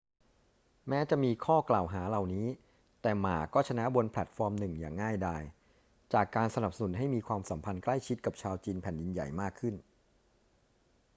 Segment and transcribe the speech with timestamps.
[0.89, 2.47] แม้จะมีข้อกล่าวหาเหล่านี้
[3.01, 5.43] แต่หม่าก็ชนะบนแพลตฟอร์มหนึ่งอย่างง่ายดาย
[6.13, 9.75] จากการสนับสนุนให้มีความสัมพันธ์ใกล้ชิดกับชาวจีนแผ่นดินใหญ่มากขึ้น